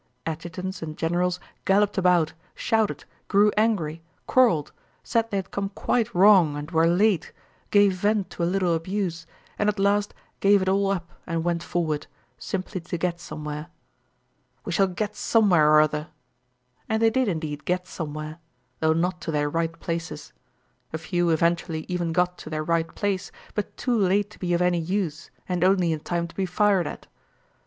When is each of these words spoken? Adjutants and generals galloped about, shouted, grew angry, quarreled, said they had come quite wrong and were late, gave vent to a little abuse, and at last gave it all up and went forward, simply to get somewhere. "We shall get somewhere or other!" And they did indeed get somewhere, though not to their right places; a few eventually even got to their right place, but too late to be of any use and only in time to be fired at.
Adjutants 0.25 0.81
and 0.81 0.97
generals 0.97 1.39
galloped 1.63 1.95
about, 1.95 2.33
shouted, 2.55 3.05
grew 3.27 3.51
angry, 3.55 4.01
quarreled, 4.25 4.71
said 5.03 5.29
they 5.29 5.37
had 5.37 5.51
come 5.51 5.69
quite 5.69 6.11
wrong 6.15 6.57
and 6.57 6.71
were 6.71 6.87
late, 6.87 7.31
gave 7.69 7.93
vent 7.93 8.31
to 8.31 8.41
a 8.41 8.45
little 8.49 8.73
abuse, 8.73 9.27
and 9.59 9.69
at 9.69 9.77
last 9.77 10.15
gave 10.39 10.59
it 10.63 10.67
all 10.67 10.89
up 10.89 11.11
and 11.27 11.43
went 11.43 11.61
forward, 11.61 12.07
simply 12.39 12.81
to 12.81 12.97
get 12.97 13.19
somewhere. 13.19 13.67
"We 14.65 14.71
shall 14.71 14.87
get 14.87 15.15
somewhere 15.15 15.69
or 15.69 15.81
other!" 15.81 16.07
And 16.89 16.99
they 16.99 17.11
did 17.11 17.27
indeed 17.27 17.63
get 17.63 17.85
somewhere, 17.85 18.39
though 18.79 18.93
not 18.93 19.21
to 19.21 19.31
their 19.31 19.51
right 19.51 19.79
places; 19.79 20.33
a 20.91 20.97
few 20.97 21.29
eventually 21.29 21.85
even 21.87 22.11
got 22.11 22.39
to 22.39 22.49
their 22.49 22.63
right 22.63 22.87
place, 22.95 23.31
but 23.53 23.77
too 23.77 23.99
late 23.99 24.31
to 24.31 24.39
be 24.39 24.55
of 24.55 24.63
any 24.63 24.79
use 24.79 25.29
and 25.47 25.63
only 25.63 25.93
in 25.93 25.99
time 25.99 26.27
to 26.27 26.33
be 26.35 26.47
fired 26.47 26.87
at. 26.87 27.05